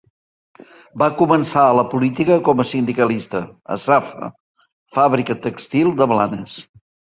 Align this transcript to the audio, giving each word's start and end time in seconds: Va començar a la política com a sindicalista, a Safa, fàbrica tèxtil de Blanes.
Va 1.01 1.09
començar 1.19 1.65
a 1.65 1.75
la 1.79 1.83
política 1.91 2.37
com 2.47 2.63
a 2.63 2.65
sindicalista, 2.71 3.43
a 3.77 3.79
Safa, 3.85 4.33
fàbrica 4.99 5.39
tèxtil 5.47 5.97
de 6.03 6.11
Blanes. 6.17 6.61